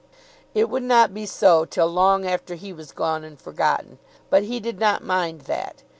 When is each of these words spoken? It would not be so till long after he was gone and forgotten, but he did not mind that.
It 0.55 0.67
would 0.67 0.81
not 0.81 1.13
be 1.13 1.27
so 1.27 1.63
till 1.63 1.85
long 1.85 2.25
after 2.25 2.55
he 2.55 2.73
was 2.73 2.91
gone 2.91 3.23
and 3.23 3.39
forgotten, 3.39 3.99
but 4.31 4.41
he 4.41 4.59
did 4.59 4.79
not 4.79 5.03
mind 5.03 5.41
that. 5.41 5.83